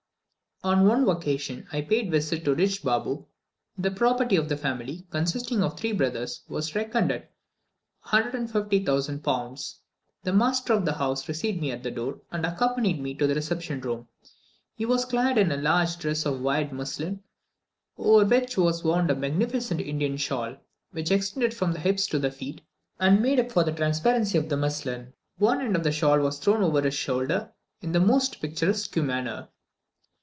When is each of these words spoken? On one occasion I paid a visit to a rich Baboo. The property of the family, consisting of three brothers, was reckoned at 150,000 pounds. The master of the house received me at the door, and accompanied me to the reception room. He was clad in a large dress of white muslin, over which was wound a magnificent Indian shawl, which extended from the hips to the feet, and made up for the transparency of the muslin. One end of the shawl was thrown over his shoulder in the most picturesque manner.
On 0.63 0.85
one 0.85 1.09
occasion 1.09 1.65
I 1.73 1.81
paid 1.81 2.09
a 2.09 2.11
visit 2.11 2.45
to 2.45 2.51
a 2.51 2.53
rich 2.53 2.83
Baboo. 2.83 3.25
The 3.79 3.89
property 3.89 4.35
of 4.35 4.47
the 4.47 4.55
family, 4.55 5.07
consisting 5.09 5.63
of 5.63 5.75
three 5.75 5.91
brothers, 5.91 6.43
was 6.47 6.75
reckoned 6.75 7.11
at 7.11 7.31
150,000 8.11 9.23
pounds. 9.23 9.79
The 10.21 10.31
master 10.33 10.73
of 10.73 10.85
the 10.85 10.93
house 10.93 11.27
received 11.27 11.59
me 11.59 11.71
at 11.71 11.81
the 11.81 11.89
door, 11.89 12.21
and 12.31 12.45
accompanied 12.45 13.01
me 13.01 13.15
to 13.15 13.25
the 13.25 13.33
reception 13.33 13.81
room. 13.81 14.07
He 14.75 14.85
was 14.85 15.03
clad 15.03 15.39
in 15.39 15.51
a 15.51 15.57
large 15.57 15.97
dress 15.97 16.27
of 16.27 16.41
white 16.41 16.71
muslin, 16.71 17.23
over 17.97 18.23
which 18.23 18.55
was 18.55 18.83
wound 18.83 19.09
a 19.09 19.15
magnificent 19.15 19.81
Indian 19.81 20.15
shawl, 20.15 20.57
which 20.91 21.09
extended 21.09 21.55
from 21.55 21.71
the 21.71 21.79
hips 21.79 22.05
to 22.05 22.19
the 22.19 22.29
feet, 22.29 22.61
and 22.99 23.19
made 23.19 23.39
up 23.39 23.51
for 23.51 23.63
the 23.63 23.71
transparency 23.71 24.37
of 24.37 24.49
the 24.49 24.57
muslin. 24.57 25.13
One 25.39 25.59
end 25.59 25.75
of 25.75 25.83
the 25.83 25.91
shawl 25.91 26.19
was 26.19 26.37
thrown 26.37 26.61
over 26.61 26.83
his 26.83 26.93
shoulder 26.93 27.51
in 27.81 27.93
the 27.93 27.99
most 27.99 28.39
picturesque 28.43 28.95
manner. 28.97 29.47